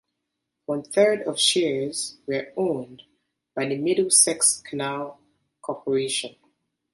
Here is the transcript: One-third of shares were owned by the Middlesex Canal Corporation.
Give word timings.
One-third 0.65 1.27
of 1.27 1.39
shares 1.39 2.17
were 2.25 2.51
owned 2.57 3.03
by 3.55 3.67
the 3.67 3.77
Middlesex 3.77 4.59
Canal 4.61 5.19
Corporation. 5.61 6.37